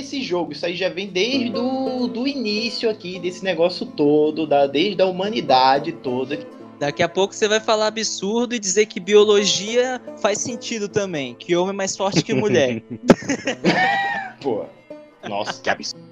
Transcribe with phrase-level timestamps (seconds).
[0.00, 4.66] desse jogo, isso aí já vem desde do, do início aqui, desse negócio todo, da,
[4.66, 6.38] desde a humanidade toda.
[6.78, 11.56] Daqui a pouco você vai falar absurdo e dizer que biologia faz sentido também, que
[11.56, 12.82] homem é mais forte que mulher.
[14.40, 14.64] Pô,
[15.28, 16.06] nossa, que absurdo.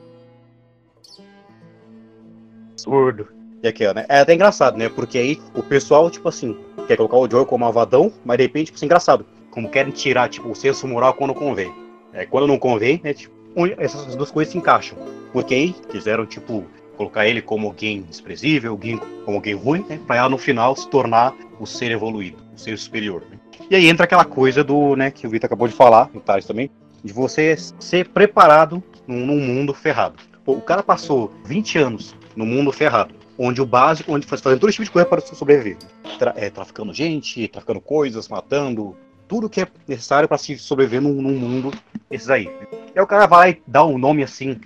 [2.72, 3.28] Absurdo.
[3.62, 4.04] E aqui, ó, né?
[4.08, 4.88] É até engraçado, né?
[4.88, 6.56] Porque aí o pessoal, tipo assim,
[6.88, 9.24] quer colocar o Joe como malvadão, mas de repente, tipo assim, engraçado.
[9.50, 11.72] Como querem tirar, tipo, o senso moral quando convém.
[12.12, 13.14] É, quando não convém, né?
[13.14, 13.35] Tipo,
[13.78, 14.98] essas duas coisas se encaixam.
[15.32, 16.64] Porque quiseram, tipo,
[16.96, 20.00] colocar ele como alguém desprezível, alguém como alguém ruim, né?
[20.06, 23.22] Pra no final se tornar o ser evoluído, o ser superior.
[23.30, 23.38] Né?
[23.70, 26.46] E aí entra aquela coisa do, né, que o Vitor acabou de falar, o Thales
[26.46, 26.70] também,
[27.02, 30.16] de você ser preparado num, num mundo ferrado.
[30.44, 34.72] Pô, o cara passou 20 anos no mundo ferrado onde o básico, onde fazendo todo
[34.72, 35.76] tipo de coisa para sobreviver.
[36.18, 38.96] Tra é, traficando gente, traficando coisas, matando,
[39.28, 41.72] tudo que é necessário para se sobreviver num, num, mundo
[42.10, 42.50] esses aí.
[42.96, 44.58] E aí o cara vai dar um nome assim,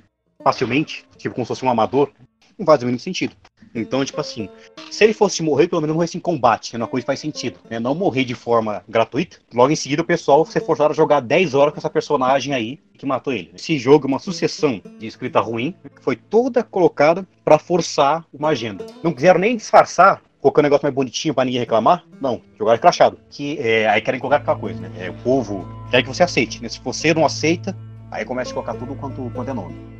[0.44, 2.12] facilmente, tipo como se fosse um amador,
[2.56, 3.34] não faz o mínimo sentido.
[3.74, 4.48] Então, tipo assim,
[4.88, 7.58] se ele fosse morrer, pelo menos morresse em combate, é uma coisa que faz sentido,
[7.68, 7.80] né?
[7.80, 9.38] Não morrer de forma gratuita.
[9.52, 12.78] Logo em seguida, o pessoal ser forçado a jogar 10 horas com essa personagem aí
[12.96, 13.50] que matou ele.
[13.52, 18.50] Esse jogo é uma sucessão de escrita ruim, que foi toda colocada para forçar uma
[18.50, 18.86] agenda.
[19.02, 22.04] Não quiseram nem disfarçar colocando um negócio mais bonitinho pra ninguém reclamar.
[22.20, 23.18] Não, jogaram crachado.
[23.28, 24.90] Que é, aí querem colocar aquela coisa, né?
[24.98, 26.68] É, o povo quer que você aceite, né?
[26.68, 27.76] Se você não aceita,
[28.10, 29.90] aí começa a colocar tudo quanto, quanto é nome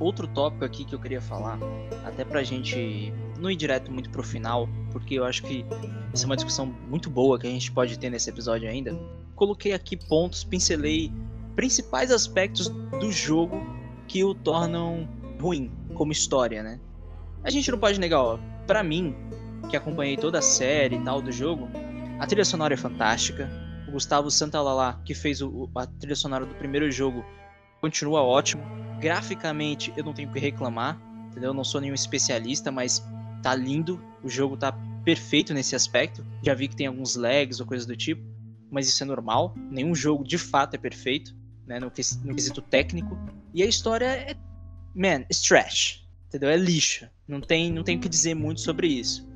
[0.00, 1.58] outro tópico aqui que eu queria falar,
[2.04, 5.64] até pra gente não ir direto muito pro final, porque eu acho que
[6.12, 8.98] essa é uma discussão muito boa que a gente pode ter nesse episódio ainda.
[9.34, 11.12] Coloquei aqui pontos, pincelei
[11.54, 13.60] principais aspectos do jogo
[14.06, 15.08] que o tornam
[15.40, 16.80] ruim como história, né?
[17.42, 19.14] A gente não pode negar, ó, pra mim,
[19.68, 21.68] que acompanhei toda a série e tal do jogo,
[22.18, 23.50] a trilha sonora é fantástica.
[23.88, 27.24] O Gustavo Santalalá, que fez o, a trilha sonora do primeiro jogo,
[27.80, 28.62] continua ótimo.
[29.00, 31.00] Graficamente, eu não tenho o que reclamar,
[31.30, 31.50] entendeu?
[31.50, 33.02] Eu não sou nenhum especialista, mas
[33.42, 34.02] tá lindo.
[34.22, 34.72] O jogo tá
[35.04, 36.24] perfeito nesse aspecto.
[36.42, 38.22] Já vi que tem alguns lags ou coisas do tipo,
[38.70, 39.54] mas isso é normal.
[39.70, 41.34] Nenhum jogo de fato é perfeito,
[41.66, 41.78] né?
[41.78, 43.18] No, no quesito técnico.
[43.54, 44.34] E a história é.
[44.94, 46.06] Man, it's trash.
[46.26, 46.50] Entendeu?
[46.50, 47.08] É lixo.
[47.26, 49.27] Não tem, não tem o que dizer muito sobre isso.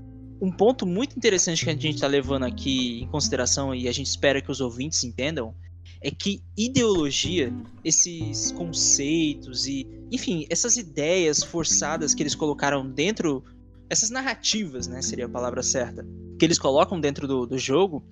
[0.42, 4.08] Um ponto muito interessante que a gente está levando aqui em consideração e a gente
[4.08, 5.54] espera que os ouvintes entendam
[6.00, 7.52] é que ideologia,
[7.84, 13.44] esses conceitos e, enfim, essas ideias forçadas que eles colocaram dentro,
[13.88, 16.04] essas narrativas, né, seria a palavra certa,
[16.36, 18.04] que eles colocam dentro do, do jogo,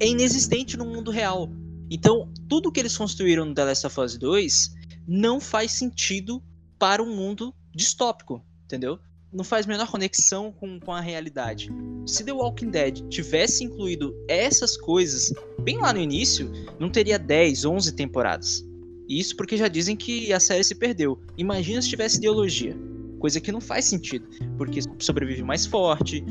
[0.00, 1.48] é inexistente no mundo real.
[1.88, 4.74] Então, tudo que eles construíram no The Last of Us 2
[5.06, 6.42] não faz sentido
[6.80, 8.98] para um mundo distópico, entendeu?
[9.36, 11.70] Não faz menor conexão com, com a realidade.
[12.06, 15.30] Se The Walking Dead tivesse incluído essas coisas
[15.60, 18.64] bem lá no início, não teria 10, 11 temporadas.
[19.06, 21.20] Isso porque já dizem que a série se perdeu.
[21.36, 22.74] Imagina se tivesse ideologia.
[23.18, 24.26] Coisa que não faz sentido,
[24.56, 26.24] porque sobrevive mais forte,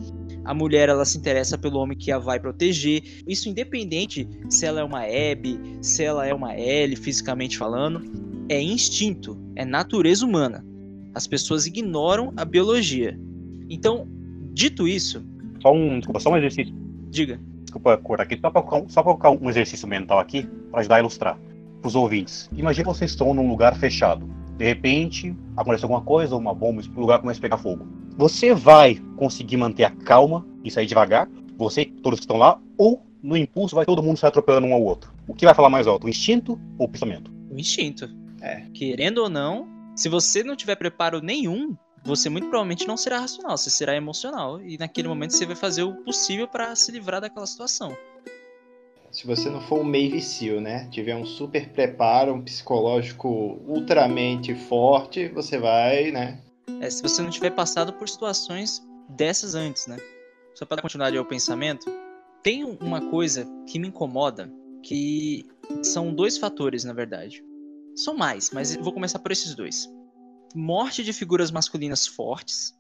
[0.44, 3.04] a mulher ela se interessa pelo homem que a vai proteger.
[3.28, 8.02] Isso independente se ela é uma Abby, se ela é uma Ellie, fisicamente falando,
[8.50, 10.66] é instinto, é natureza humana.
[11.16, 13.18] As pessoas ignoram a biologia.
[13.70, 14.06] Então,
[14.54, 15.26] dito isso.
[15.62, 16.76] Só um, desculpa, só um exercício.
[17.10, 17.40] Diga.
[17.64, 21.40] Desculpa cortar aqui, só para só colocar um exercício mental aqui, para ajudar a ilustrar
[21.82, 22.50] para os ouvintes.
[22.52, 24.30] Imagina que vocês estão num lugar fechado.
[24.58, 27.88] De repente, acontece alguma coisa, uma bomba, o lugar começa a pegar fogo.
[28.18, 31.30] Você vai conseguir manter a calma e sair devagar?
[31.58, 34.84] Você, todos que estão lá, ou no impulso vai todo mundo sair atropelando um ao
[34.84, 35.14] outro?
[35.28, 37.32] O que vai falar mais alto, o instinto ou o pensamento?
[37.50, 38.10] O instinto.
[38.42, 38.62] É.
[38.74, 43.58] Querendo ou não, se você não tiver preparo nenhum, você muito provavelmente não será racional,
[43.58, 44.62] você será emocional.
[44.62, 47.98] E naquele momento você vai fazer o possível para se livrar daquela situação.
[49.12, 50.90] Se você não for um Navy SEAL, né?
[50.92, 53.30] Tiver um super preparo, um psicológico
[53.66, 56.42] ultramente forte, você vai, né?
[56.82, 59.98] É, se você não tiver passado por situações dessas antes, né?
[60.54, 61.86] Só para continuar ao pensamento,
[62.44, 64.52] tem uma coisa que me incomoda,
[64.84, 65.48] que
[65.82, 67.42] são dois fatores, na verdade.
[67.96, 69.90] São mais, mas vou começar por esses dois.
[70.54, 72.74] Morte de figuras masculinas fortes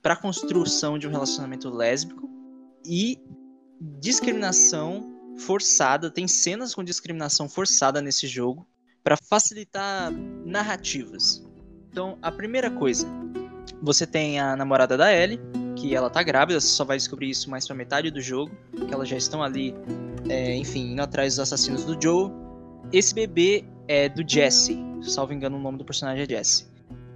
[0.00, 2.28] para construção de um relacionamento lésbico
[2.84, 3.20] e
[3.80, 6.10] discriminação forçada.
[6.10, 8.66] Tem cenas com discriminação forçada nesse jogo
[9.02, 10.12] para facilitar
[10.44, 11.44] narrativas.
[11.90, 13.06] Então, a primeira coisa,
[13.82, 15.40] você tem a namorada da Ellie,
[15.76, 18.56] que ela tá grávida, você só vai descobrir isso mais pra metade do jogo,
[18.86, 19.74] que elas já estão ali,
[20.28, 22.30] é, enfim, indo atrás dos assassinos do Joe.
[22.92, 24.78] Esse bebê é do Jesse.
[25.02, 26.66] Salvo engano, o nome do personagem é Jesse.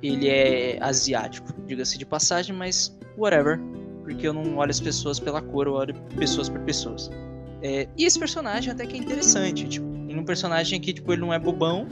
[0.02, 3.58] Ele é asiático, diga-se de passagem, mas whatever.
[4.02, 7.11] Porque eu não olho as pessoas pela cor, eu olho pessoas por pessoas.
[7.62, 9.67] É, e esse personagem até que é interessante.
[9.67, 11.87] Tipo, ele é um personagem que tipo, ele não é bobão,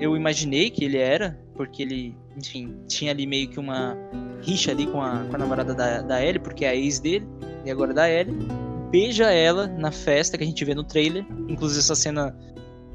[0.00, 3.96] eu imaginei que ele era, porque ele, enfim, tinha ali meio que uma
[4.42, 7.26] rixa ali com a, com a namorada da, da Ellie, porque é a ex dele,
[7.64, 8.36] e agora da Ellie.
[8.90, 11.24] Beija ela na festa que a gente vê no trailer.
[11.48, 12.36] Inclusive, essa cena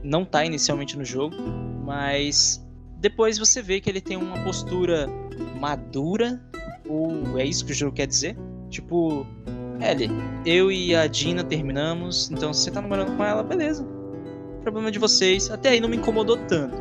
[0.03, 1.35] não tá inicialmente no jogo,
[1.85, 2.65] mas
[2.97, 5.07] depois você vê que ele tem uma postura
[5.59, 6.41] madura,
[6.87, 8.37] ou é isso que o jogo quer dizer?
[8.69, 9.25] Tipo,
[9.79, 10.09] Ellie,
[10.45, 13.87] eu e a Dina terminamos, então se você tá namorando com ela, beleza.
[14.61, 15.49] Problema de vocês.
[15.49, 16.75] Até aí não me incomodou tanto.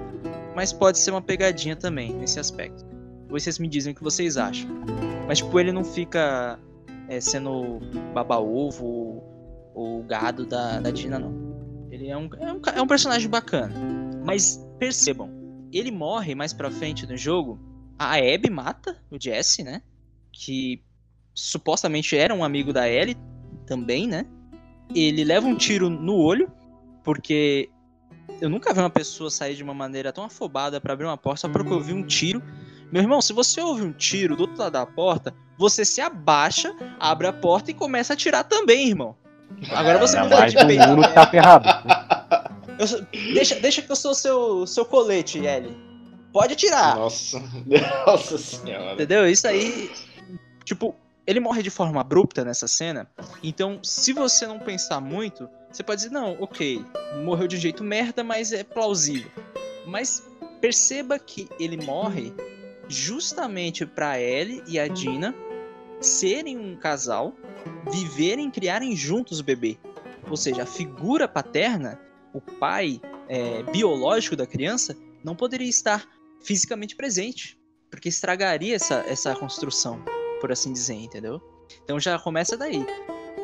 [0.54, 2.84] Mas pode ser uma pegadinha também nesse aspecto.
[3.28, 4.68] Vocês me dizem o que vocês acham.
[5.28, 6.58] Mas, tipo, ele não fica
[7.08, 7.80] é, sendo
[8.14, 9.22] baba-ovo
[9.74, 11.45] ou, gado da, da Dina, não.
[11.96, 13.72] Ele é um, é, um, é um personagem bacana.
[14.22, 15.30] Mas percebam,
[15.72, 17.58] ele morre mais pra frente no jogo.
[17.98, 19.80] A Abby mata o Jesse, né?
[20.30, 20.82] Que
[21.34, 23.16] supostamente era um amigo da Ellie
[23.66, 24.26] também, né?
[24.94, 26.52] Ele leva um tiro no olho,
[27.02, 27.70] porque
[28.42, 31.40] eu nunca vi uma pessoa sair de uma maneira tão afobada para abrir uma porta
[31.40, 32.42] só porque ouvir um tiro.
[32.92, 36.74] Meu irmão, se você ouve um tiro do outro lado da porta, você se abaixa,
[37.00, 39.16] abre a porta e começa a atirar também, irmão.
[39.70, 40.88] Agora você não pode pegar.
[40.88, 41.68] mundo tá ferrado.
[42.78, 42.86] Eu,
[43.32, 45.74] deixa, deixa que eu sou o seu, seu colete, Ellie.
[46.30, 46.96] Pode atirar.
[46.96, 47.42] Nossa,
[48.06, 48.92] nossa senhora.
[48.92, 49.26] Entendeu?
[49.26, 49.90] Isso aí.
[50.62, 50.94] Tipo,
[51.26, 53.08] ele morre de forma abrupta nessa cena.
[53.42, 56.84] Então, se você não pensar muito, você pode dizer, não, ok,
[57.24, 59.30] morreu de um jeito merda, mas é plausível.
[59.86, 60.22] Mas
[60.60, 62.34] perceba que ele morre
[62.88, 65.34] justamente para Ellie e a Dina
[66.00, 67.34] serem um casal,
[67.90, 69.78] viverem, criarem juntos o bebê.
[70.28, 72.00] Ou seja, a figura paterna,
[72.32, 76.06] o pai é, biológico da criança, não poderia estar
[76.42, 77.58] fisicamente presente,
[77.90, 80.02] porque estragaria essa, essa construção
[80.40, 81.40] por assim dizer, entendeu?
[81.82, 82.84] Então já começa daí.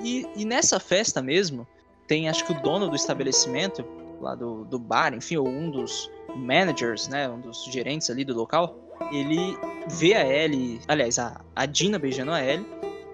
[0.03, 1.67] E, e nessa festa mesmo,
[2.07, 3.85] tem acho que o dono do estabelecimento,
[4.21, 8.35] lá do, do bar, enfim, ou um dos managers, né, um dos gerentes ali do
[8.35, 8.77] local,
[9.11, 9.57] ele
[9.89, 12.67] vê a Ellie, aliás, a, a Dina beijando a Ellie,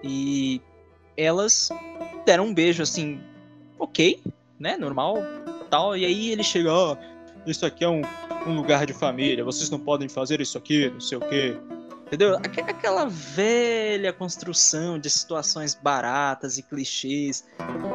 [0.03, 0.61] e
[1.17, 1.69] elas
[2.25, 3.19] deram um beijo assim,
[3.77, 4.21] ok,
[4.59, 5.17] né, normal,
[5.69, 8.01] tal, e aí ele chega, ó, oh, isso aqui é um,
[8.45, 11.57] um lugar de família, vocês não podem fazer isso aqui, não sei o quê.
[12.07, 12.37] Entendeu?
[12.37, 17.45] Aquela velha construção de situações baratas e clichês,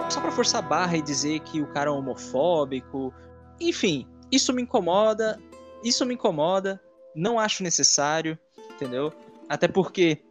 [0.09, 3.13] só para forçar a barra e dizer que o cara é homofóbico.
[3.61, 5.41] Enfim, isso me incomoda,
[5.83, 6.81] isso me incomoda,
[7.15, 8.39] não acho necessário,
[8.75, 9.13] entendeu?
[9.49, 10.23] Até porque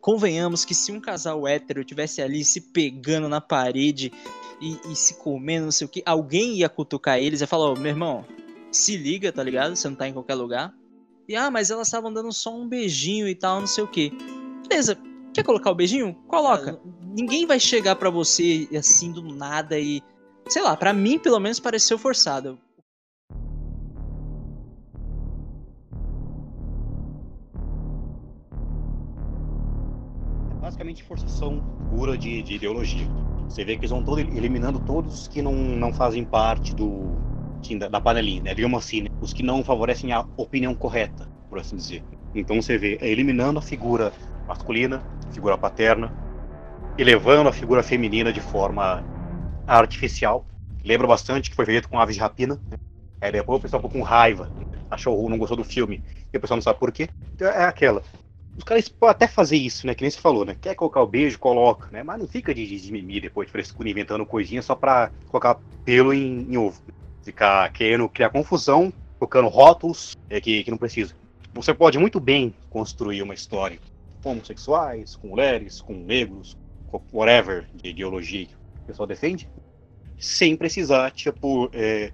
[0.00, 4.12] convenhamos que se um casal hétero tivesse ali se pegando na parede
[4.60, 7.78] e, e se comendo, não sei o que, alguém ia cutucar eles e falar, oh,
[7.78, 8.24] meu irmão,
[8.72, 9.76] se liga, tá ligado?
[9.76, 10.74] Você não tá em qualquer lugar.
[11.28, 14.12] E ah, mas elas estavam dando só um beijinho e tal, não sei o que.
[14.68, 14.98] Beleza,
[15.32, 16.14] quer colocar o beijinho?
[16.26, 16.80] Coloca.
[16.82, 20.02] Ah, Ninguém vai chegar para você assim do nada e.
[20.48, 22.58] Sei lá, para mim pelo menos pareceu forçado.
[30.80, 31.60] Basicamente forçação
[31.90, 33.06] pura de, de ideologia.
[33.48, 37.16] Você vê que eles vão todo, eliminando todos que não, não fazem parte do,
[37.78, 38.54] da, da panelinha, né?
[38.54, 39.08] Digamos assim, né?
[39.20, 42.02] os que não favorecem a opinião correta, por assim dizer.
[42.34, 44.12] Então você vê é eliminando a figura
[44.48, 46.12] masculina, a figura paterna,
[46.96, 49.04] elevando a figura feminina de forma
[49.66, 50.46] artificial.
[50.82, 52.58] Lembra bastante que foi feito com Aves de Rapina.
[53.20, 54.50] Aí depois o pessoal ficou com raiva,
[54.90, 57.10] achou não gostou do filme, e o pessoal não sabe por quê.
[57.34, 58.02] Então é aquela.
[58.56, 59.94] Os caras podem até fazer isso, né?
[59.94, 60.56] Que nem você falou, né?
[60.60, 62.02] Quer colocar o beijo, coloca, né?
[62.02, 66.12] Mas não fica de, de mimimi depois de frescura inventando coisinha só pra colocar pelo
[66.12, 66.80] em, em ovo
[67.22, 71.14] ficar querendo criar confusão, colocando rótulos é, que, que não precisa.
[71.52, 73.78] Você pode muito bem construir uma história
[74.22, 79.48] com homossexuais, com mulheres, com negros, com whatever de ideologia que o pessoal defende,
[80.18, 82.12] sem precisar, tipo, é,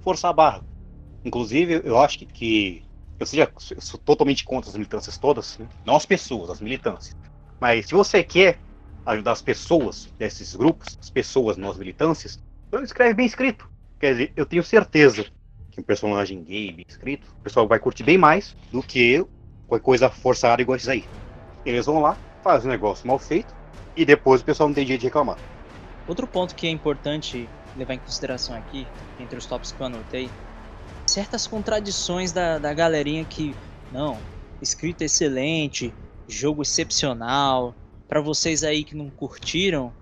[0.00, 0.64] forçar a barra.
[1.24, 2.82] Inclusive, eu acho que, que
[3.20, 5.68] eu, seja, eu sou totalmente contra as militâncias todas, né?
[5.84, 7.14] não as pessoas, as militâncias.
[7.60, 8.58] Mas se você quer
[9.04, 13.68] ajudar as pessoas desses grupos, as pessoas, não as militâncias, então escreve bem escrito.
[13.98, 15.26] Quer dizer, eu tenho certeza
[15.70, 19.24] que um personagem gay bem escrito, o pessoal vai curtir bem mais do que
[19.66, 21.04] qualquer coisa forçada igual isso aí.
[21.64, 23.54] Eles vão lá, fazem um negócio mal feito
[23.94, 25.36] e depois o pessoal não tem jeito de reclamar.
[26.06, 27.46] Outro ponto que é importante
[27.76, 28.86] levar em consideração aqui,
[29.18, 30.30] entre os tópicos que eu anotei,
[31.10, 33.54] certas contradições da, da galerinha que,
[33.90, 34.18] não,
[34.62, 35.92] escrito excelente,
[36.28, 37.74] jogo excepcional,
[38.08, 39.92] para vocês aí que não curtiram,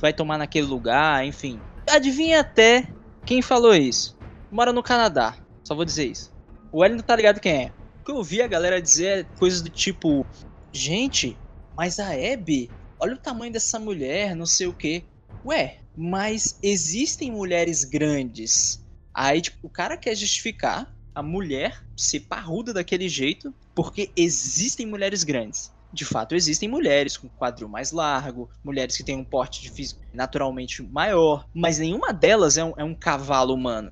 [0.00, 1.58] vai tomar naquele lugar, enfim.
[1.88, 2.86] Adivinha até
[3.24, 4.16] quem falou isso?
[4.50, 5.36] Mora no Canadá.
[5.66, 6.32] Só vou dizer isso.
[6.72, 7.72] O Wellington tá ligado quem é.
[8.00, 10.24] O que eu ouvi a galera dizer é coisas do tipo:
[10.72, 11.38] Gente,
[11.76, 12.70] mas a Abby,
[13.00, 15.04] olha o tamanho dessa mulher, não sei o que.
[15.44, 18.82] Ué, mas existem mulheres grandes.
[19.20, 25.24] Aí, tipo, o cara quer justificar a mulher ser parruda daquele jeito, porque existem mulheres
[25.24, 25.72] grandes.
[25.92, 30.00] De fato, existem mulheres com quadril mais largo, mulheres que têm um porte de físico
[30.14, 33.90] naturalmente maior, mas nenhuma delas é um, é um cavalo humano.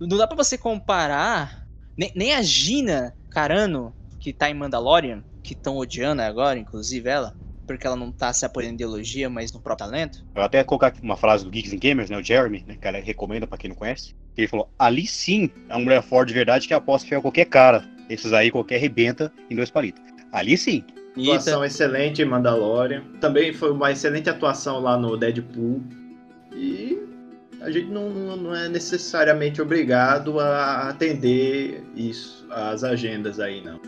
[0.00, 1.64] Não dá para você comparar.
[1.98, 7.34] Nem, nem a Gina Carano, que tá em Mandalorian, que estão odiando agora, inclusive ela,
[7.66, 10.18] porque ela não tá se apoiando em ideologia, mas no próprio talento.
[10.32, 13.00] Eu até colocar uma frase do Geeks and Gamers, né, o Jeremy, né, que ela
[13.00, 14.14] recomenda pra quem não conhece.
[14.36, 17.84] Ele falou: ali sim é uma mulher forte de verdade que aposta é qualquer cara.
[18.08, 20.02] Esses aí qualquer rebenta em dois palitos.
[20.32, 20.84] Ali sim.
[21.16, 23.02] Atuação excelente em Mandalorian.
[23.20, 25.80] Também foi uma excelente atuação lá no Deadpool.
[26.52, 26.98] E
[27.60, 33.80] a gente não, não é necessariamente obrigado a atender isso, as agendas aí, não.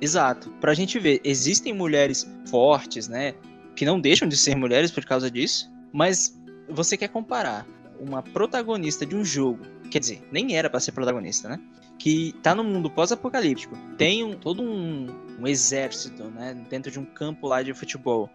[0.00, 0.50] Exato.
[0.60, 3.34] Pra gente ver, existem mulheres fortes, né?
[3.76, 5.70] Que não deixam de ser mulheres por causa disso.
[5.92, 7.66] Mas você quer comparar
[8.00, 11.60] uma protagonista de um jogo, quer dizer, nem era para ser protagonista, né?
[11.98, 15.06] Que tá no mundo pós-apocalíptico, tem um, todo um,
[15.38, 16.54] um exército, né?
[16.68, 18.30] Dentro de um campo lá de futebol,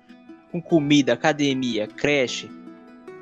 [0.51, 2.49] com comida, academia, creche.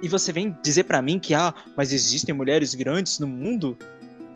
[0.01, 3.77] E você vem dizer para mim que, ah, mas existem mulheres grandes no mundo?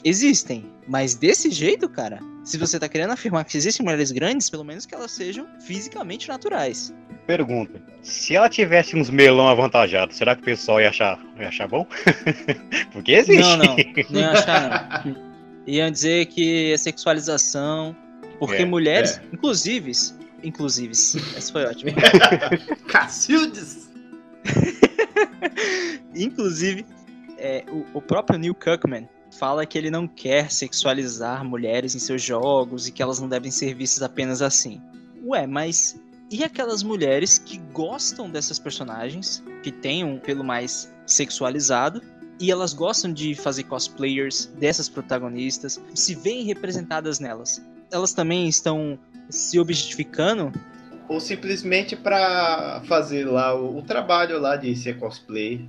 [0.03, 4.63] Existem, mas desse jeito, cara, se você tá querendo afirmar que existem mulheres grandes, pelo
[4.63, 6.93] menos que elas sejam fisicamente naturais.
[7.27, 11.67] Pergunta: se ela tivesse uns melão avantajados, será que o pessoal ia achar, ia achar
[11.67, 11.85] bom?
[12.91, 13.41] Porque existe.
[13.41, 13.75] Não, não,
[14.09, 15.27] não ia achar, não.
[15.67, 17.93] Iam dizer que é sexualização,
[18.39, 19.21] porque É, mulheres, é.
[19.33, 19.91] inclusive,
[20.41, 21.91] inclusive, essa foi ótima.
[22.87, 23.89] Cacildes!
[26.15, 26.85] Inclusive,
[27.37, 32.21] é, o, o próprio Neil Cuckman fala que ele não quer sexualizar mulheres em seus
[32.21, 34.81] jogos e que elas não devem ser vistas apenas assim.
[35.25, 42.01] Ué, mas e aquelas mulheres que gostam dessas personagens, que têm um pelo mais sexualizado,
[42.39, 47.61] e elas gostam de fazer cosplayers dessas protagonistas, se veem representadas nelas?
[47.91, 50.51] Elas também estão se objetificando
[51.09, 55.67] Ou simplesmente pra fazer lá o, o trabalho lá de ser cosplay.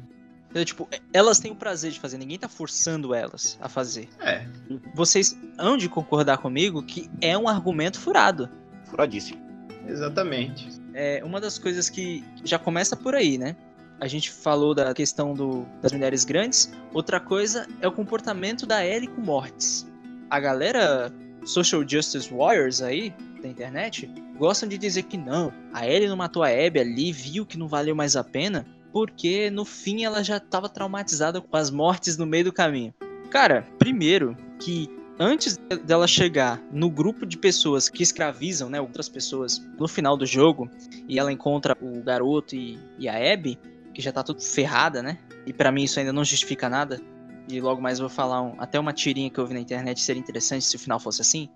[0.50, 4.09] Então, tipo, elas têm o prazer de fazer, ninguém tá forçando elas a fazer.
[4.21, 4.47] É,
[4.95, 8.49] Vocês hão de concordar comigo que é um argumento furado.
[8.87, 9.48] Furadíssimo.
[9.87, 10.69] Exatamente.
[10.95, 13.55] É uma das coisas que já começa por aí, né?
[14.01, 16.73] A gente falou da questão do, das mulheres grandes.
[16.93, 19.87] Outra coisa é o comportamento da Ellie com mortes.
[20.31, 21.13] A galera
[21.45, 26.43] social justice warriors aí da internet gostam de dizer que não, a Ellie não matou
[26.43, 30.37] a Abby ali, viu que não valeu mais a pena, porque no fim ela já
[30.37, 32.95] estava traumatizada com as mortes no meio do caminho.
[33.31, 39.59] Cara, primeiro que antes dela chegar no grupo de pessoas que escravizam, né, outras pessoas
[39.79, 40.71] no final do jogo,
[41.09, 43.59] e ela encontra o garoto e, e a Abby,
[43.93, 45.19] que já tá tudo ferrada, né?
[45.45, 47.01] E pra mim isso ainda não justifica nada.
[47.49, 50.01] E logo mais eu vou falar um- até uma tirinha que eu vi na internet
[50.01, 51.49] seria interessante se o final fosse assim.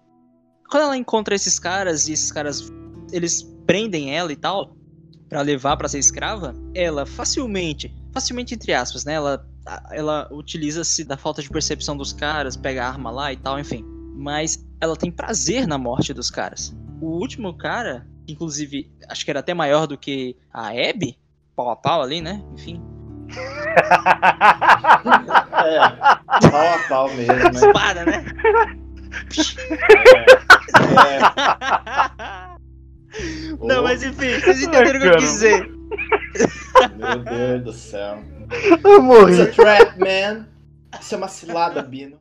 [0.69, 2.73] Quando ela encontra esses caras e esses caras
[3.13, 4.75] eles prendem ela e tal
[5.29, 9.15] pra levar pra ser escrava, ela facilmente, facilmente entre aspas, né?
[9.15, 9.47] Ela
[9.91, 13.85] ela utiliza-se da falta de percepção dos caras, pega a arma lá e tal, enfim.
[14.15, 16.75] Mas ela tem prazer na morte dos caras.
[17.01, 21.19] O último cara, inclusive, acho que era até maior do que a Abby,
[21.57, 22.43] pau a pau ali, né?
[22.55, 22.83] Enfim.
[25.65, 25.79] É,
[26.51, 27.51] pau a pau mesmo, né?
[27.55, 28.25] Espada, né?
[31.09, 31.19] É,
[33.61, 35.71] Não, mas enfim, vocês entenderam o que eu quis dizer.
[36.97, 38.23] Meu Deus do céu.
[38.53, 39.41] Eu It's morri.
[39.41, 40.47] a trap, man.
[41.01, 42.21] Isso é uma cilada, Bino.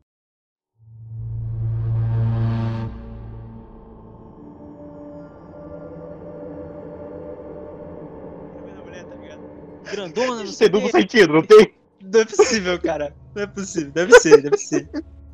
[9.83, 11.73] Grandona, não sei tem duplo sentido, não tem?
[12.01, 13.15] Não é possível, cara.
[13.35, 13.91] Não é possível.
[13.91, 14.89] Deve ser, deve ser.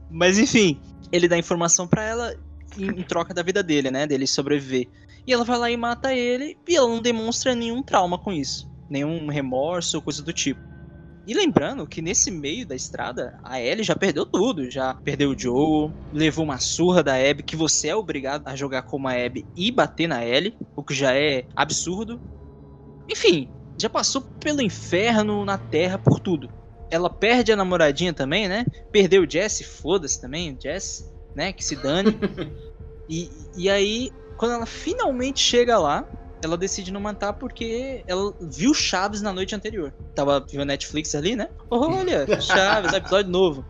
[0.10, 0.80] Mas enfim,
[1.12, 2.36] ele dá informação pra ela
[2.78, 4.08] em, em troca da vida dele, né?
[4.08, 4.88] Dele sobreviver.
[5.26, 8.70] E ela vai lá e mata ele e ela não demonstra nenhum trauma com isso.
[8.90, 10.62] Nenhum remorso ou coisa do tipo.
[11.28, 14.72] E lembrando que nesse meio da estrada, a Ellie já perdeu tudo.
[14.72, 18.84] Já perdeu o Joe, levou uma surra da Abby, que você é obrigado a jogar
[18.84, 22.22] como a Abby e bater na Ellie, o que já é absurdo.
[23.12, 26.50] Enfim, já passou pelo inferno, na terra, por tudo.
[26.90, 28.66] Ela perde a namoradinha também, né?
[28.90, 31.52] Perdeu o Jesse, foda-se também, o Jesse, né?
[31.52, 32.18] Que se dane.
[33.10, 36.08] e, e aí, quando ela finalmente chega lá,
[36.48, 39.94] ela decide não matar porque ela viu Chaves na noite anterior.
[40.16, 41.50] Tava viu Netflix ali, né?
[41.70, 43.66] Olha, Chaves, episódio novo.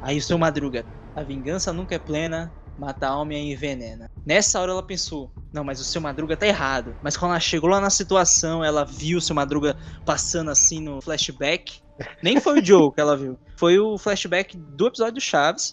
[0.00, 4.10] Aí o seu Madruga, a vingança nunca é plena, mata a alma e envenena.
[4.26, 6.94] Nessa hora ela pensou, não, mas o seu Madruga tá errado.
[7.02, 11.00] Mas quando ela chegou lá na situação, ela viu o seu Madruga passando assim no
[11.00, 11.80] flashback.
[12.22, 13.38] Nem foi o Joe que ela viu.
[13.56, 15.72] Foi o flashback do episódio do Chaves.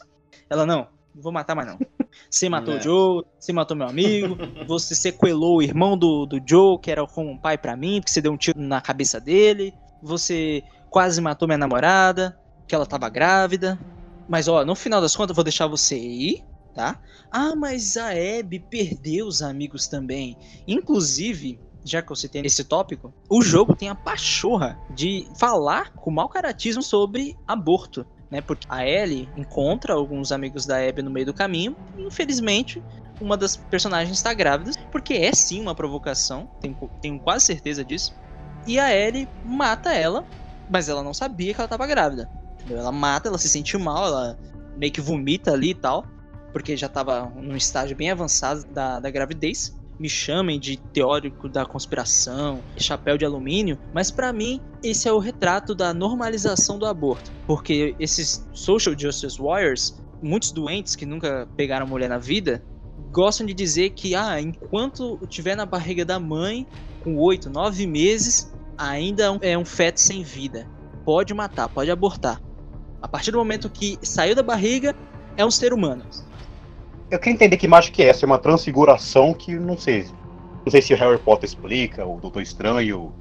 [0.50, 1.80] Ela, não, Não vou matar mais não.
[2.30, 2.78] Você matou É.
[2.78, 4.38] o Joe, você matou meu amigo,
[4.68, 8.12] você sequelou o irmão do, do Joe, que era como um pai pra mim, porque
[8.12, 9.74] você deu um tiro na cabeça dele.
[10.02, 12.38] Você quase matou minha namorada,
[12.68, 13.80] que ela tava grávida.
[14.28, 17.00] Mas ó, no final das contas eu vou deixar você ir, tá?
[17.30, 20.38] Ah, mas a Abby perdeu os amigos também.
[20.68, 26.12] Inclusive, já que você tem esse tópico, o jogo tem a pachorra de falar com
[26.12, 28.40] mau caratismo sobre aborto, né?
[28.42, 32.82] Porque a Ellie encontra alguns amigos da Abby no meio do caminho e, infelizmente,
[33.20, 38.16] uma das personagens está grávida, porque é sim uma provocação, tenho, tenho quase certeza disso.
[38.66, 40.26] E a Ellie mata ela,
[40.70, 42.30] mas ela não sabia que ela estava grávida.
[42.56, 42.80] entendeu?
[42.80, 44.40] Ela mata, ela se sente mal, ela
[44.78, 46.06] meio que vomita ali e tal,
[46.54, 51.64] porque já estava num estágio bem avançado da, da gravidez me chamem de teórico da
[51.64, 57.32] conspiração, chapéu de alumínio, mas pra mim esse é o retrato da normalização do aborto,
[57.46, 62.64] porque esses social justice warriors, muitos doentes que nunca pegaram mulher na vida,
[63.12, 66.66] gostam de dizer que ah, enquanto tiver na barriga da mãe
[67.04, 70.68] com oito, nove meses, ainda é um feto sem vida.
[71.06, 72.42] Pode matar, pode abortar.
[73.02, 74.96] A partir do momento que saiu da barriga,
[75.38, 76.06] é um ser humano.
[77.12, 80.06] Eu quero entender que imagem que é essa, é uma transfiguração que não sei.
[80.66, 83.14] Não sei se o Harry Potter explica, o Doutor Estranho,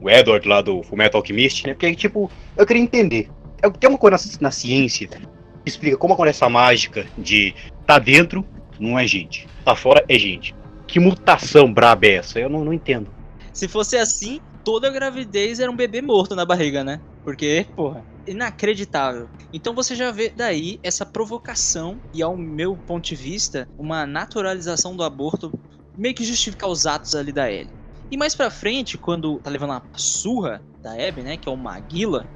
[0.00, 1.74] o Edward lá do Fullmetal Alchemist, né?
[1.74, 3.28] Porque, tipo, eu queria entender.
[3.60, 5.18] É- Tem uma coisa na, na ciência que
[5.66, 7.52] explica como acontece essa mágica de
[7.84, 8.44] tá dentro,
[8.78, 9.48] não é gente.
[9.64, 10.54] Tá fora, é gente.
[10.86, 12.38] Que mutação braba é essa?
[12.38, 13.08] Eu não, não entendo.
[13.52, 17.00] Se fosse assim, toda gravidez era um bebê morto na barriga, né?
[17.24, 19.28] Porque, porra, inacreditável.
[19.52, 24.96] Então você já vê daí essa provocação e, ao meu ponto de vista, uma naturalização
[24.96, 25.52] do aborto,
[25.96, 27.74] meio que justificar os atos ali da Ellie.
[28.10, 31.56] E mais pra frente, quando tá levando a surra da Abby, né, que é o
[31.56, 32.26] Maguila,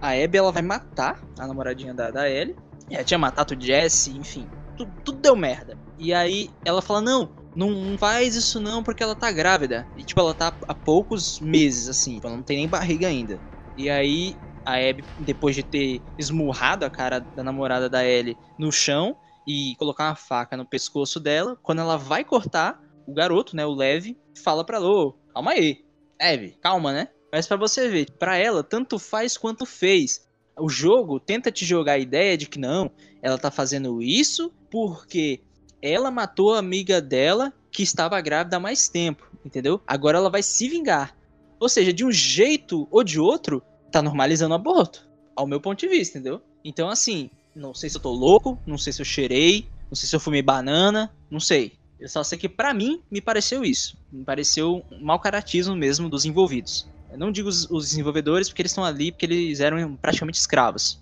[0.00, 2.56] a Abby ela vai matar a namoradinha da, da Ellie.
[2.90, 5.78] Ela tinha matado o Jesse, enfim, tudo, tudo deu merda.
[5.98, 9.86] E aí ela fala: Não, não, faz isso não porque ela tá grávida.
[9.96, 13.40] E tipo, ela tá há poucos meses, assim, ela não tem nem barriga ainda.
[13.76, 18.70] E aí a Abby, depois de ter esmurrado a cara da namorada da Ellie no
[18.70, 23.66] chão e colocar uma faca no pescoço dela, quando ela vai cortar, o garoto, né,
[23.66, 25.84] o Levi, fala pra ela, ô, calma aí,
[26.20, 27.08] Abby, calma, né?
[27.32, 30.28] Mas pra você ver, pra ela, tanto faz quanto fez.
[30.58, 32.90] O jogo tenta te jogar a ideia de que não,
[33.22, 35.40] ela tá fazendo isso porque
[35.80, 39.80] ela matou a amiga dela que estava grávida há mais tempo, entendeu?
[39.86, 41.16] Agora ela vai se vingar.
[41.58, 45.08] Ou seja, de um jeito ou de outro, tá normalizando o aborto.
[45.34, 46.40] Ao meu ponto de vista, entendeu?
[46.64, 50.08] Então, assim, não sei se eu tô louco, não sei se eu cheirei, não sei
[50.08, 51.72] se eu fumei banana, não sei.
[51.98, 53.98] Eu só sei que pra mim me pareceu isso.
[54.10, 56.88] Me pareceu um mau caratismo mesmo dos envolvidos.
[57.10, 60.98] Eu não digo os, os desenvolvedores porque eles estão ali porque eles eram praticamente escravos.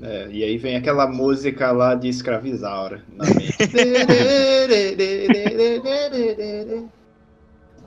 [0.00, 3.58] É, e aí vem aquela música lá de escravizaura na mente.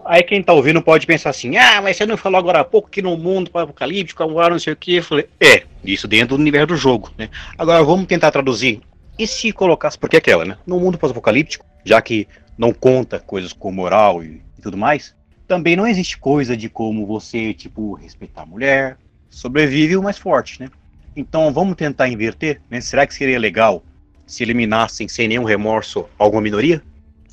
[0.05, 2.89] Aí quem tá ouvindo pode pensar assim, ah, mas você não falou agora há pouco
[2.89, 4.97] que no mundo apocalíptico, agora não sei o que.
[4.97, 7.29] Eu falei, é, isso dentro do universo do jogo, né?
[7.57, 8.81] Agora vamos tentar traduzir.
[9.17, 10.57] E se colocasse, porque é aquela, né?
[10.65, 15.15] No mundo pós-apocalíptico, já que não conta coisas como moral e, e tudo mais,
[15.47, 18.97] também não existe coisa de como você, tipo, respeitar a mulher,
[19.29, 20.69] sobrevive o mais forte, né?
[21.15, 22.79] Então vamos tentar inverter, né?
[22.79, 23.83] Será que seria legal
[24.27, 26.83] se eliminassem sem nenhum remorso alguma minoria?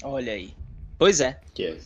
[0.02, 0.54] Olha aí.
[0.98, 1.38] Pois é.
[1.52, 1.76] que, é-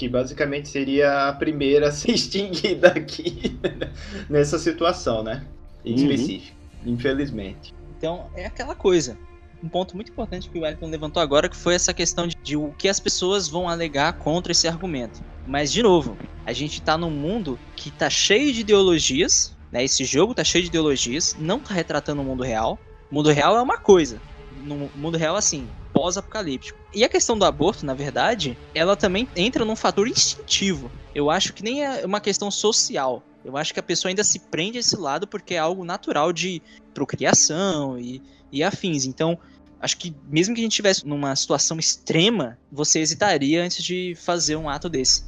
[0.00, 3.60] que basicamente seria a primeira a ser extinguida aqui
[4.30, 5.44] nessa situação, né?
[5.84, 6.12] Em Uhum.
[6.12, 6.56] específico.
[6.86, 7.74] Infelizmente.
[7.98, 9.18] Então, é aquela coisa.
[9.62, 12.56] Um ponto muito importante que o Wellington levantou agora, que foi essa questão de, de
[12.56, 15.22] o que as pessoas vão alegar contra esse argumento.
[15.46, 19.84] Mas, de novo, a gente tá num mundo que tá cheio de ideologias, né?
[19.84, 22.78] Esse jogo tá cheio de ideologias, não tá retratando o mundo real.
[23.10, 24.18] O mundo real é uma coisa.
[24.64, 25.68] No mundo real, assim,
[26.00, 26.78] pós-apocalíptico.
[26.94, 30.90] E a questão do aborto, na verdade, ela também entra num fator instintivo.
[31.14, 33.22] Eu acho que nem é uma questão social.
[33.44, 36.32] Eu acho que a pessoa ainda se prende a esse lado porque é algo natural
[36.32, 36.62] de
[36.94, 39.04] procriação e, e afins.
[39.04, 39.38] Então,
[39.78, 44.56] acho que mesmo que a gente estivesse numa situação extrema, você hesitaria antes de fazer
[44.56, 45.22] um ato desse.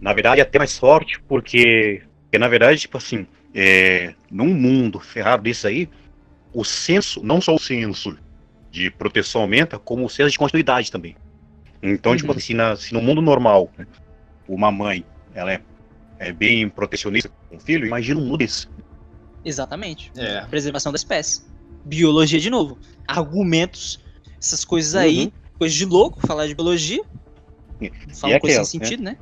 [0.00, 5.44] Na verdade, até mais forte, porque, porque na verdade, tipo assim, é, num mundo ferrado
[5.44, 5.88] desse aí,
[6.52, 8.18] o senso, não só o senso
[8.70, 11.16] de proteção aumenta, como o senso de continuidade também.
[11.82, 12.38] Então, tipo Uhum.
[12.38, 13.86] assim, na- se no mundo normal, né,
[14.48, 15.04] uma mãe,
[15.34, 15.60] ela é,
[16.18, 18.68] é bem protecionista com o filho, imagina um mundo desse.
[19.44, 20.10] Exatamente.
[20.16, 20.42] É.
[20.46, 21.42] Preservação da espécie.
[21.84, 22.78] Biologia de novo.
[23.08, 23.98] Argumentos,
[24.40, 25.32] essas coisas aí, Uhum.
[25.58, 27.02] coisas de louco, falar de biologia.
[28.12, 29.16] Fala e coisa aquela, sem sentido, né?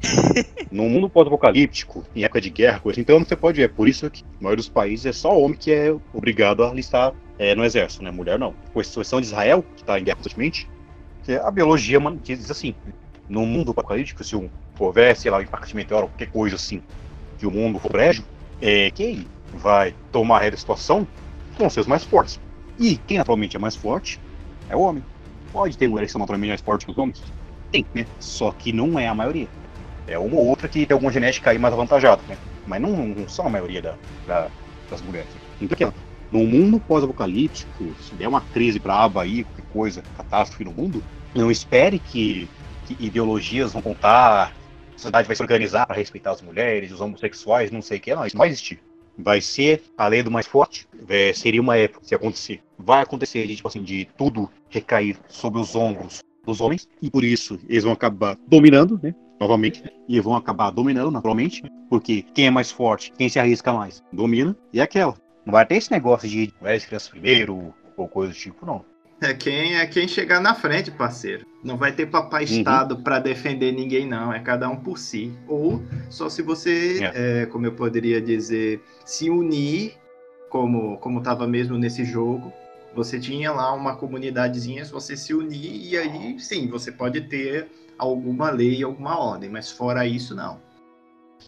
[0.70, 4.22] Num mundo pós-apocalíptico, em época de guerra, coisa, então você pode ver, por isso que
[4.22, 8.02] a maioria dos países é só homem que é obrigado a alistar é, no exército,
[8.02, 8.10] né?
[8.10, 8.54] Mulher não.
[8.72, 10.68] Constituição de Israel, que está em guerra constantemente,
[11.24, 12.74] que é a biologia mano, diz assim:
[13.28, 16.82] no mundo apocalíptico, se houver, sei lá, um impacto meteoro, qualquer coisa assim,
[17.38, 18.24] que o mundo for brejo,
[18.60, 21.06] é, quem vai tomar a situação
[21.58, 22.40] vão ser os mais fortes.
[22.78, 24.20] E quem naturalmente é mais forte
[24.68, 25.04] é o homem.
[25.52, 27.22] Pode ter mulheres que são naturalmente mais fortes que os homens?
[27.70, 28.06] Tem, né?
[28.18, 29.48] Só que não é a maioria.
[30.06, 32.36] É uma ou outra que tem alguma genética aí mais avantajada, né?
[32.66, 33.94] Mas não, não são a maioria da,
[34.26, 34.48] da,
[34.90, 35.28] das mulheres.
[35.60, 35.92] Então,
[36.34, 41.00] no mundo pós-apocalíptico, se der uma crise braba aí, qualquer coisa, catástrofe no mundo,
[41.32, 42.48] não espere que,
[42.86, 44.52] que ideologias vão contar,
[44.92, 48.14] a sociedade vai se organizar para respeitar as mulheres, os homossexuais, não sei o que,
[48.14, 48.80] não, isso não vai existir.
[49.16, 52.60] Vai ser a lei do mais forte, é, seria uma época se acontecer.
[52.76, 57.22] Vai acontecer de, tipo assim, de tudo recair sobre os ombros dos homens, e por
[57.22, 59.14] isso eles vão acabar dominando, né?
[59.40, 64.02] Novamente, e vão acabar dominando naturalmente, porque quem é mais forte, quem se arrisca mais,
[64.12, 65.14] domina, e é aquela.
[65.44, 68.84] Não vai ter esse negócio de mulheres crianças primeiro, ou coisa do tipo, não.
[69.20, 71.46] É quem é quem chegar na frente, parceiro.
[71.62, 72.58] Não vai ter papai uhum.
[72.58, 74.32] Estado para defender ninguém, não.
[74.32, 75.32] É cada um por si.
[75.48, 77.42] Ou só se você, é.
[77.42, 79.94] É, como eu poderia dizer, se unir,
[80.50, 82.52] como como estava mesmo nesse jogo.
[82.94, 87.68] Você tinha lá uma comunidadezinha, se você se unir, e aí sim, você pode ter
[87.98, 90.60] alguma lei, alguma ordem, mas fora isso, não.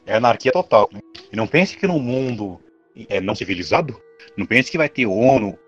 [0.05, 0.89] É anarquia total.
[0.93, 1.01] Né?
[1.33, 2.61] E não pense que no mundo
[3.09, 4.01] é, não civilizado,
[4.37, 5.59] não pense que vai ter ONU,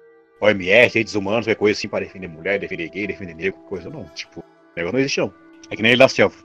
[0.41, 4.05] OMS, redes humanas, qualquer coisa assim para defender mulher, defender gay, defender negro, coisa não.
[4.15, 4.45] Tipo,
[4.77, 5.35] negócio não existe não.
[5.71, 6.37] É que nem ele da selva.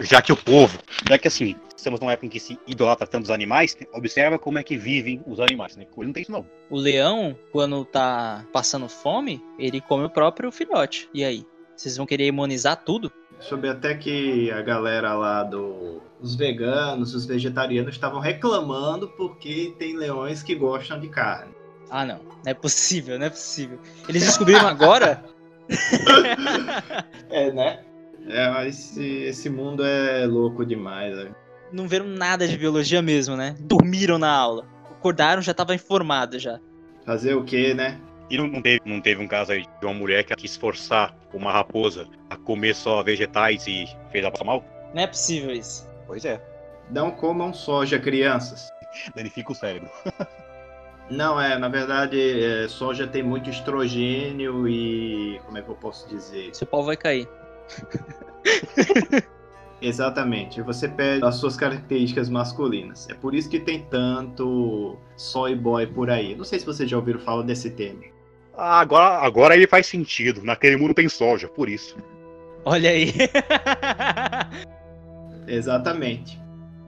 [0.00, 3.24] Já que o povo, já que assim, estamos numa época em que se idolatra tanto
[3.24, 5.86] os animais, observa como é que vivem os animais, né?
[5.96, 6.46] Ele não tem isso não.
[6.70, 11.08] O leão, quando tá passando fome, ele come o próprio filhote.
[11.12, 11.44] E aí?
[11.76, 13.12] Vocês vão querer imunizar tudo?
[13.40, 16.02] Soube até que a galera lá do.
[16.20, 21.54] Os veganos, os vegetarianos estavam reclamando porque tem leões que gostam de carne.
[21.90, 22.16] Ah, não.
[22.18, 23.78] Não é possível, não é possível.
[24.08, 25.24] Eles descobriram agora?
[27.30, 27.84] é, né?
[28.26, 31.16] É, esse, esse mundo é louco demais.
[31.16, 31.30] Né?
[31.72, 33.54] Não viram nada de biologia mesmo, né?
[33.60, 34.66] Dormiram na aula.
[34.90, 36.58] Acordaram, já tava informado já.
[37.06, 38.00] Fazer o quê, né?
[38.30, 41.52] E não teve, não teve um caso aí de uma mulher que quis forçar uma
[41.52, 44.64] raposa a comer só vegetais e fez ela passar mal?
[44.94, 45.88] Não é possível isso.
[46.06, 46.42] Pois é.
[46.90, 48.70] Não comam soja, crianças.
[49.14, 49.90] Danifica o cérebro.
[51.10, 55.40] Não, é, na verdade, é, soja tem muito estrogênio e.
[55.46, 56.54] Como é que eu posso dizer?
[56.54, 57.28] Seu pau vai cair.
[59.80, 63.08] Exatamente, você perde as suas características masculinas.
[63.08, 66.34] É por isso que tem tanto soy boy por aí.
[66.34, 68.02] Não sei se vocês já ouviram falar desse termo.
[68.58, 70.42] Agora, agora ele faz sentido.
[70.42, 71.96] Naquele mundo tem soja, por isso.
[72.64, 73.14] Olha aí.
[75.46, 76.38] Exatamente.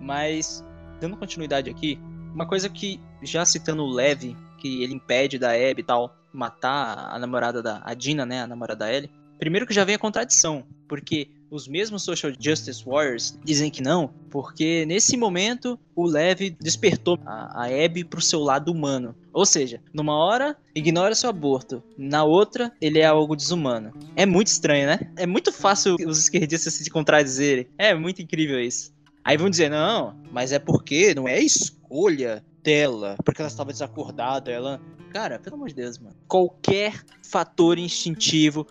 [0.01, 0.65] Mas,
[1.01, 1.99] dando continuidade aqui,
[2.35, 7.09] uma coisa que, já citando o Levi, que ele impede da Abby e tal, matar
[7.13, 9.11] a namorada da a Dina, né, a namorada da Ellie.
[9.39, 14.13] Primeiro que já vem a contradição, porque os mesmos Social Justice Warriors dizem que não,
[14.31, 19.15] porque nesse momento o Levi despertou a, a Abby pro seu lado humano.
[19.33, 23.93] Ou seja, numa hora ignora seu aborto, na outra ele é algo desumano.
[24.15, 25.01] É muito estranho, né?
[25.17, 27.67] É muito fácil os esquerdistas se contradizerem.
[27.77, 28.93] É muito incrível isso.
[29.25, 34.51] Aí vão dizer, não, mas é porque não é escolha dela, porque ela estava desacordada,
[34.51, 34.81] ela.
[35.13, 36.15] Cara, pelo amor de Deus, mano.
[36.29, 38.67] Qualquer fator instintivo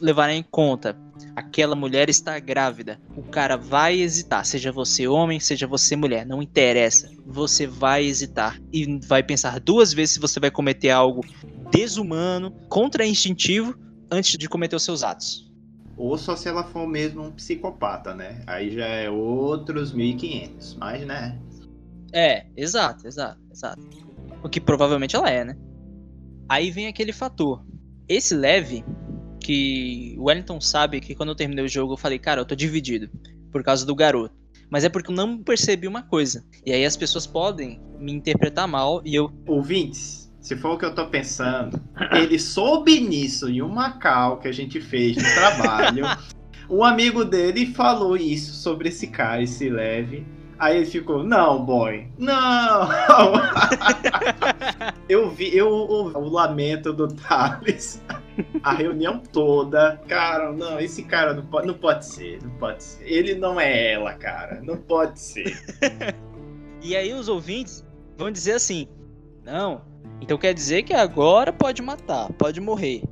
[0.00, 0.96] levar em conta.
[1.36, 3.00] Aquela mulher está grávida.
[3.16, 7.10] O cara vai hesitar, seja você homem, seja você mulher, não interessa.
[7.26, 11.22] Você vai hesitar e vai pensar duas vezes se você vai cometer algo
[11.70, 13.74] desumano, contra-instintivo
[14.10, 15.52] antes de cometer os seus atos.
[15.96, 18.42] Ou só se ela for mesmo um psicopata, né?
[18.46, 21.38] Aí já é outros 1500, mas né?
[22.12, 23.80] É, exato, exato, exato.
[24.42, 25.56] O que provavelmente ela é, né?
[26.48, 27.64] Aí vem aquele fator.
[28.08, 28.84] Esse leve,
[29.44, 32.54] que o Wellington sabe que quando eu terminei o jogo eu falei, cara, eu tô
[32.54, 33.10] dividido
[33.52, 34.34] por causa do garoto.
[34.70, 36.42] Mas é porque eu não percebi uma coisa.
[36.64, 39.30] E aí as pessoas podem me interpretar mal e eu.
[39.46, 41.78] Ouvintes, se for o que eu tô pensando,
[42.12, 46.06] ele soube nisso em uma cal que a gente fez no trabalho.
[46.70, 50.26] um amigo dele falou isso sobre esse cara, esse leve.
[50.58, 52.88] Aí ele ficou, não, boy, não!
[55.06, 58.00] eu vi eu, ouvi o lamento do Thales,
[58.62, 60.00] a reunião toda.
[60.08, 63.04] Cara, não, esse cara não pode, não pode ser, não pode ser.
[63.04, 65.56] Ele não é ela, cara, não pode ser.
[66.82, 67.84] e aí os ouvintes
[68.16, 68.88] vão dizer assim:
[69.44, 69.82] não,
[70.20, 73.02] então quer dizer que agora pode matar, pode morrer.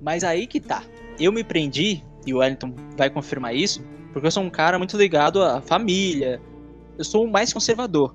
[0.00, 0.82] Mas aí que tá.
[1.18, 3.82] Eu me prendi, e o Wellington vai confirmar isso,
[4.12, 6.40] porque eu sou um cara muito ligado à família.
[6.98, 8.14] Eu sou o mais conservador.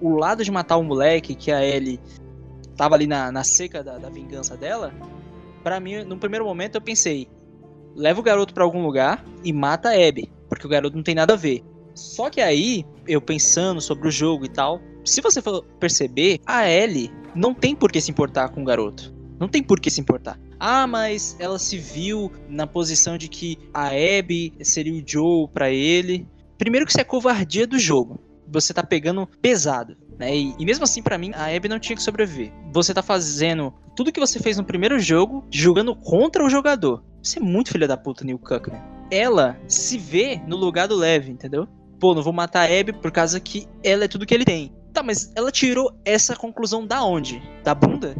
[0.00, 2.00] O lado de matar o moleque que a Ellie
[2.76, 4.92] tava ali na, na seca da, da vingança dela,
[5.66, 7.28] para mim, no primeiro momento eu pensei,
[7.96, 11.12] leva o garoto para algum lugar e mata a Abby, porque o garoto não tem
[11.12, 11.64] nada a ver.
[11.92, 16.70] Só que aí, eu pensando sobre o jogo e tal, se você for perceber, a
[16.70, 19.12] Ellie não tem por que se importar com o garoto.
[19.40, 20.38] Não tem por que se importar.
[20.60, 25.68] Ah, mas ela se viu na posição de que a Abby seria o Joe para
[25.68, 26.28] ele.
[26.56, 28.20] Primeiro que isso é covardia do jogo.
[28.46, 29.96] Você tá pegando pesado.
[30.18, 30.36] Né?
[30.36, 32.52] E, e, mesmo assim, para mim, a Abby não tinha que sobreviver.
[32.72, 37.02] Você tá fazendo tudo que você fez no primeiro jogo, jogando contra o jogador.
[37.22, 38.82] Você é muito filha da puta, Neil Cuckner.
[39.10, 41.68] Ela se vê no lugar do Leve, entendeu?
[41.98, 44.72] Pô, não vou matar a Abby por causa que ela é tudo que ele tem.
[44.92, 47.42] Tá, mas ela tirou essa conclusão da onde?
[47.62, 48.16] Da bunda?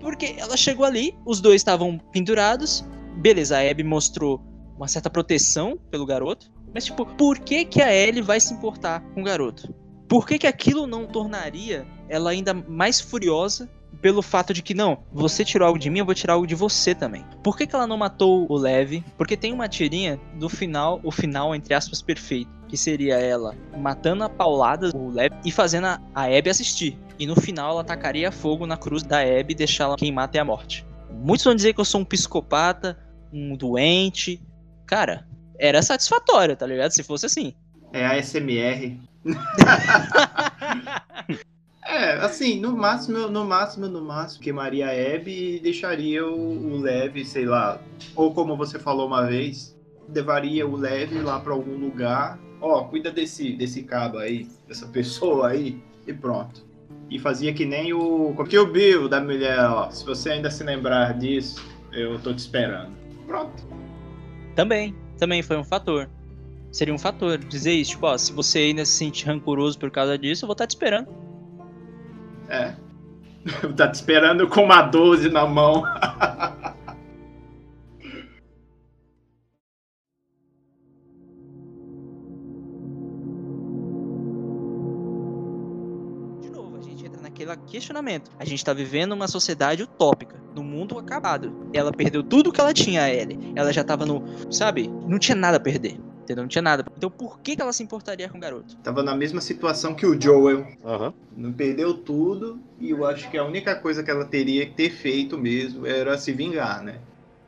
[0.00, 2.84] Porque ela chegou ali, os dois estavam pendurados.
[3.16, 4.40] Beleza, a Abby mostrou
[4.76, 6.50] uma certa proteção pelo garoto.
[6.72, 9.74] Mas, tipo, por que, que a Ellie vai se importar com o garoto?
[10.08, 13.68] Por que, que aquilo não tornaria ela ainda mais furiosa
[14.00, 16.54] pelo fato de que, não, você tirou algo de mim, eu vou tirar algo de
[16.54, 17.24] você também.
[17.42, 19.04] Por que, que ela não matou o Leve?
[19.16, 22.50] Porque tem uma tirinha do final, o final, entre aspas, perfeito.
[22.68, 26.98] Que seria ela matando a paulada o Leve e fazendo a, Abby assistir.
[27.18, 30.44] E no final ela tacaria fogo na cruz da Abby e deixá-la queimar até a
[30.44, 30.86] morte.
[31.10, 32.98] Muitos vão dizer que eu sou um psicopata,
[33.32, 34.40] um doente.
[34.86, 35.26] Cara,
[35.58, 36.92] era satisfatório, tá ligado?
[36.92, 37.54] Se fosse assim.
[37.92, 38.98] É a SMR.
[41.84, 46.78] é, assim, no máximo, no máximo, no máximo, queimaria a Abby e deixaria o, o
[46.78, 47.80] Leve, sei lá.
[48.14, 49.76] Ou como você falou uma vez,
[50.12, 52.38] levaria o Leve lá para algum lugar.
[52.60, 56.66] Ó, cuida desse, desse cabo aí, dessa pessoa aí, e pronto.
[57.10, 59.90] E fazia que nem o Kill Bill da mulher, ó.
[59.90, 62.90] Se você ainda se lembrar disso, eu tô te esperando.
[63.26, 63.66] Pronto.
[64.54, 66.08] Também, também foi um fator.
[66.70, 70.18] Seria um fator dizer isso, tipo, ó, se você ainda se sente rancoroso por causa
[70.18, 71.08] disso, eu vou estar tá te esperando.
[72.48, 72.74] É.
[73.76, 75.82] tá te esperando com uma 12 na mão.
[87.68, 88.30] questionamento.
[88.38, 91.68] A gente tá vivendo uma sociedade utópica, no mundo acabado.
[91.72, 93.52] Ela perdeu tudo que ela tinha, a Ellie.
[93.54, 94.22] Ela já tava no.
[94.52, 94.88] Sabe?
[95.06, 95.98] Não tinha nada a perder.
[96.28, 96.44] Entendeu?
[96.44, 96.84] Não tinha nada.
[96.94, 98.76] Então por que, que ela se importaria com o garoto?
[98.76, 100.66] Tava na mesma situação que o Joel.
[100.84, 101.12] Uhum.
[101.34, 102.60] Não perdeu tudo.
[102.78, 106.18] E eu acho que a única coisa que ela teria que ter feito mesmo era
[106.18, 106.98] se vingar, né?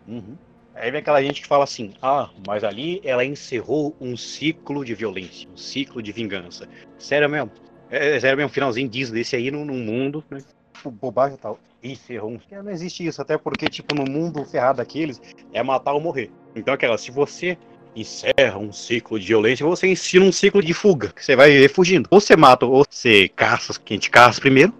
[0.08, 0.34] Uhum.
[0.74, 4.94] Aí vem aquela gente que fala assim: ah, mas ali ela encerrou um ciclo de
[4.94, 6.66] violência, um ciclo de vingança.
[6.98, 7.50] Sério mesmo?
[7.90, 10.38] É, é sério mesmo, um finalzinho disso desse aí no, no mundo, né?
[10.72, 11.58] Tipo, bobagem e tal.
[11.82, 12.40] Encerrou um.
[12.62, 15.20] Não existe isso, até porque, tipo, no mundo ferrado daqueles,
[15.52, 16.30] é matar ou morrer.
[16.54, 17.56] Então, aquela, se você
[17.94, 21.68] encerra um ciclo de violência, você ensina um ciclo de fuga, que você vai viver
[21.68, 22.08] fugindo.
[22.10, 24.72] Ou você mata, ou você caça, quem te caça primeiro,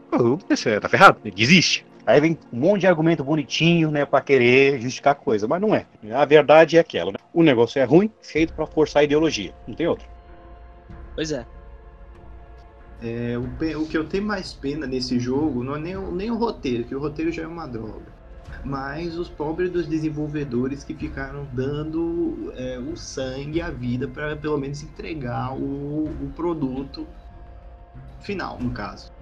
[0.49, 1.85] você tá ferrado, desiste.
[2.07, 5.75] Aí vem um monte de argumento bonitinho, né, para querer justificar a coisa, mas não
[5.75, 5.87] é.
[6.13, 7.19] A verdade é aquela, né?
[7.33, 10.09] O negócio é ruim, feito para forçar a ideologia, não tem outro.
[11.15, 11.47] Pois é.
[13.03, 13.45] é o,
[13.83, 16.95] o, que eu tenho mais pena nesse jogo não é nem, nem o roteiro, que
[16.95, 18.20] o roteiro já é uma droga
[18.65, 24.59] mas os pobres dos desenvolvedores que ficaram dando é, o sangue, a vida, para pelo
[24.59, 27.07] menos entregar o, o, produto
[28.21, 29.13] final, no caso.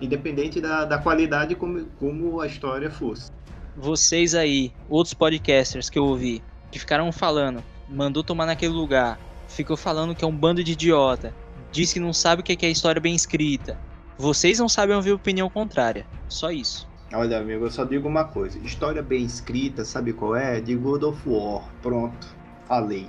[0.00, 3.32] Independente da, da qualidade como, como a história fosse.
[3.76, 9.76] Vocês aí, outros podcasters que eu ouvi, que ficaram falando, mandou tomar naquele lugar, ficou
[9.76, 11.34] falando que é um bando de idiota,
[11.72, 13.78] disse que não sabe o que é a história bem escrita.
[14.18, 16.06] Vocês não sabem ouvir opinião contrária.
[16.26, 16.88] Só isso.
[17.12, 18.58] Olha, amigo, eu só digo uma coisa.
[18.58, 20.60] História bem escrita, sabe qual é?
[20.60, 21.64] De God of War.
[21.80, 22.26] Pronto.
[22.64, 23.08] Falei.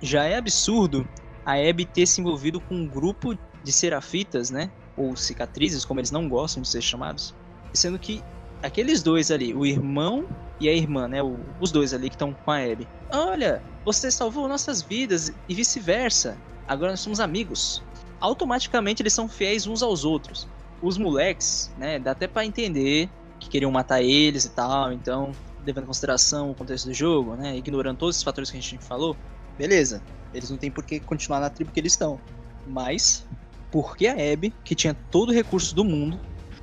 [0.00, 1.06] Já é absurdo
[1.44, 4.70] a Abby ter se envolvido com um grupo de serafitas, né?
[4.96, 7.34] Ou cicatrizes, como eles não gostam de ser chamados.
[7.72, 8.22] Sendo que
[8.62, 10.24] aqueles dois ali, o irmão
[10.60, 11.20] e a irmã, né?
[11.20, 12.86] O, os dois ali que estão com a Abby.
[13.10, 16.38] Olha, você salvou nossas vidas e vice-versa.
[16.68, 17.82] Agora nós somos amigos.
[18.20, 20.46] Automaticamente eles são fiéis uns aos outros.
[20.80, 21.98] Os moleques, né?
[21.98, 23.10] Dá até para entender
[23.42, 25.32] que queriam matar eles e tal, então,
[25.66, 28.78] levando em consideração o contexto do jogo, né, ignorando todos esses fatores que a gente
[28.78, 29.16] falou,
[29.58, 30.00] beleza,
[30.32, 32.20] eles não têm por que continuar na tribo que eles estão.
[32.66, 33.26] Mas,
[33.70, 36.20] por que a Abby, que tinha todo o recurso do mundo,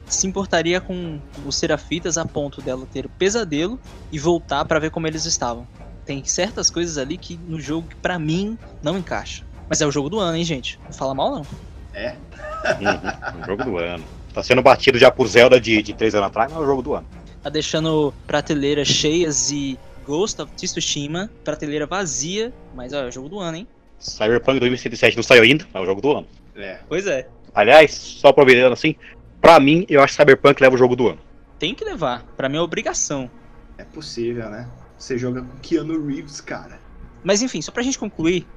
[0.08, 3.80] se importaria com os Serafitas a ponto dela ter pesadelo
[4.12, 5.68] e voltar para ver como eles estavam?
[6.06, 9.46] Tem certas coisas ali que no jogo que para mim não encaixa.
[9.68, 10.80] Mas é o jogo do ano, hein, gente?
[10.86, 11.48] Não fala mal não.
[11.94, 12.16] É.
[13.36, 14.19] uhum, o jogo do ano.
[14.40, 16.82] Tá sendo batido já por Zelda de, de três anos atrás, mas é o jogo
[16.82, 17.06] do ano.
[17.44, 23.28] Tá deixando prateleiras cheias e Ghost of Tsushima, prateleira vazia, mas ó, é o jogo
[23.28, 23.68] do ano, hein?
[24.00, 26.28] Cyberpunk 2077 não saiu ainda, é o jogo do ano.
[26.56, 26.80] É.
[26.88, 27.28] Pois é.
[27.54, 28.96] Aliás, só aproveitando assim,
[29.42, 31.20] pra mim, eu acho que Cyberpunk leva o jogo do ano.
[31.60, 32.24] Tem que levar.
[32.38, 33.30] Pra mim é obrigação.
[33.78, 34.70] É possível, né?
[34.98, 36.80] Você joga com Keanu Reeves, cara.
[37.26, 38.48] Mas enfim, só pra gente concluir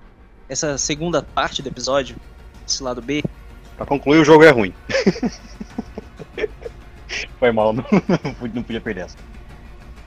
[0.49, 2.15] essa segunda parte do episódio,
[2.65, 3.25] esse lado B.
[3.83, 4.73] Pra concluir, o jogo é ruim.
[7.39, 7.85] Foi mal, não,
[8.55, 9.17] não podia perder essa.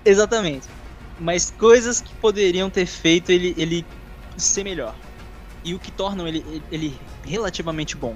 [0.05, 0.65] Exatamente.
[1.19, 3.85] Mas coisas que poderiam ter feito ele, ele
[4.38, 4.95] ser melhor.
[5.61, 8.15] E o que tornam ele, ele relativamente bom.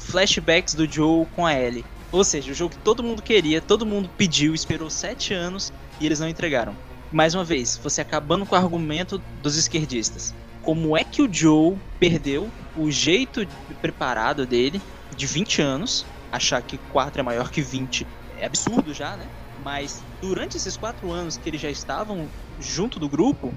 [0.00, 1.84] Flashbacks do Joe com a Ellie.
[2.10, 6.06] Ou seja, o jogo que todo mundo queria, todo mundo pediu, esperou sete anos e
[6.06, 6.74] eles não entregaram.
[7.12, 10.34] Mais uma vez, você acabando com o argumento dos esquerdistas.
[10.62, 13.46] Como é que o Joe perdeu o jeito
[13.80, 14.82] preparado dele
[15.16, 16.06] de 20 anos?
[16.30, 18.06] Achar que 4 é maior que 20
[18.38, 19.26] é absurdo já, né?
[19.64, 23.52] Mas durante esses quatro anos que eles já estavam junto do grupo,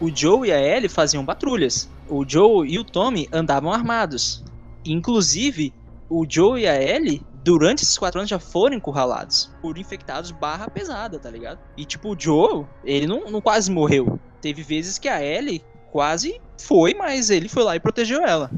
[0.00, 1.90] o Joe e a Ellie faziam patrulhas.
[2.08, 4.44] O Joe e o Tommy andavam armados.
[4.84, 5.72] Inclusive,
[6.08, 10.68] o Joe e a Ellie, durante esses quatro anos, já foram encurralados por infectados barra
[10.70, 11.58] pesada, tá ligado?
[11.76, 14.18] E tipo, o Joe, ele não, não quase morreu.
[14.40, 18.50] Teve vezes que a Ellie quase foi, mas ele foi lá e protegeu ela.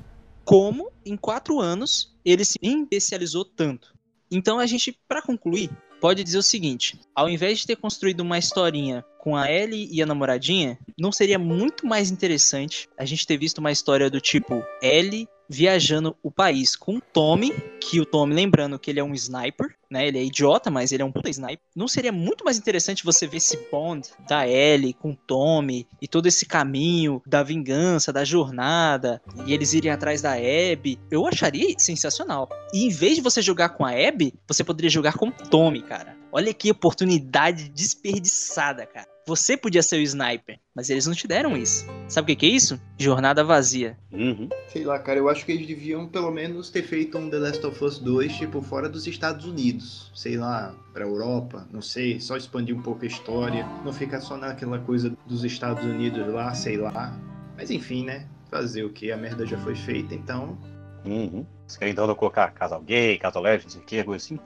[0.45, 3.95] Como em quatro anos ele se especializou tanto.
[4.31, 8.39] Então a gente, para concluir, pode dizer o seguinte: ao invés de ter construído uma
[8.39, 13.37] historinha com a Ellie e a namoradinha, não seria muito mais interessante a gente ter
[13.37, 18.35] visto uma história do tipo Ellie viajando o país com o Tommy, que o Tommy,
[18.35, 20.09] lembrando que ele é um sniper, né?
[20.09, 21.61] Ele é idiota, mas ele é um puta sniper.
[21.77, 26.09] Não seria muito mais interessante você ver esse bond da Ellie com o Tommy e
[26.09, 30.99] todo esse caminho da vingança, da jornada, e eles irem atrás da Abby?
[31.11, 32.49] Eu acharia sensacional.
[32.75, 35.83] E em vez de você jogar com a Abby, você poderia jogar com o Tommy,
[35.83, 36.22] cara.
[36.35, 39.07] Olha que oportunidade desperdiçada, cara.
[39.27, 41.87] Você podia ser o sniper, mas eles não te deram isso.
[42.09, 42.81] Sabe o que, que é isso?
[42.99, 43.99] Jornada vazia.
[44.11, 44.49] Uhum.
[44.67, 47.67] Sei lá, cara, eu acho que eles deviam pelo menos ter feito um The Last
[47.67, 50.11] of Us 2, tipo, fora dos Estados Unidos.
[50.15, 53.67] Sei lá, pra Europa, não sei, só expandir um pouco a história.
[53.85, 57.15] Não ficar só naquela coisa dos Estados Unidos lá, sei lá.
[57.59, 58.27] Mas enfim, né?
[58.51, 59.13] Fazer o que?
[59.13, 60.59] A merda já foi feita, então.
[61.05, 61.45] Uhum.
[61.67, 64.39] Você quer então colocar casal gay, casal lésbico, não sei o que, coisa assim?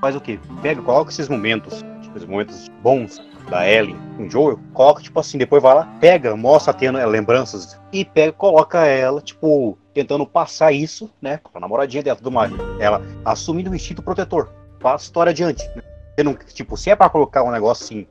[0.00, 0.38] Faz o quê?
[0.62, 5.18] Pega, coloca esses momentos, tipo, esses momentos bons da Ellie com o Joel, coloca, tipo
[5.18, 10.26] assim, depois vai lá, pega, mostra tendo é, lembranças e pega, coloca ela, tipo, tentando
[10.26, 12.52] passar isso, né, pra namoradinha dela, tudo mais.
[12.78, 15.68] Ela assumindo o instinto protetor, passa a história adiante.
[15.74, 15.82] Né?
[16.24, 18.06] Não, tipo, se é pra colocar um negócio assim,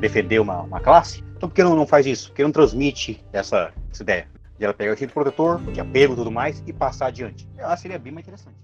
[0.00, 2.30] defender uma, uma classe, então por que não, não faz isso?
[2.30, 4.28] Por que não transmite essa, essa ideia?
[4.58, 7.46] De ela pegar o instinto protetor, de apego e tudo mais, e passar adiante.
[7.54, 8.56] Que seria bem mais interessante.